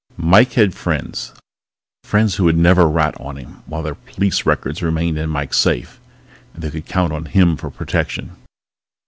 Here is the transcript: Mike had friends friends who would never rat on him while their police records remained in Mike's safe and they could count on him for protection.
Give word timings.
Mike 0.17 0.53
had 0.53 0.73
friends 0.73 1.31
friends 2.03 2.33
who 2.37 2.45
would 2.45 2.57
never 2.57 2.89
rat 2.89 3.13
on 3.21 3.35
him 3.37 3.61
while 3.67 3.83
their 3.83 3.93
police 3.93 4.47
records 4.47 4.81
remained 4.81 5.15
in 5.19 5.29
Mike's 5.29 5.59
safe 5.59 5.99
and 6.55 6.63
they 6.63 6.71
could 6.71 6.87
count 6.87 7.13
on 7.13 7.25
him 7.25 7.55
for 7.55 7.69
protection. 7.69 8.31